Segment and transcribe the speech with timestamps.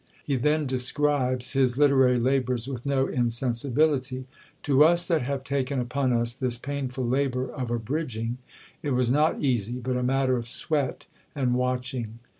[0.23, 4.25] He then describes his literary labours with no insensibility:
[4.63, 8.39] "To us that have taken upon us this painful labour of abridging,
[8.81, 12.17] it was not easy, but a matter of sweat and watching."